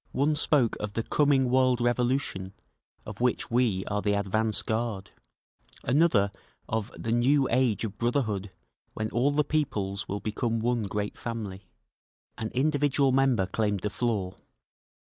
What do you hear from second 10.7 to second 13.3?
great family…." An individual